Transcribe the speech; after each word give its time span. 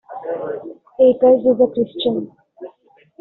Akers 0.99 1.45
is 1.45 1.59
a 1.61 1.67
Christian. 1.67 2.31